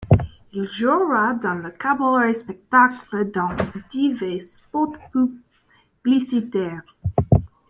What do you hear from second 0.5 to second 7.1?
Il jouera dans des cabarets-spectacles et dans divers spots publicitaires.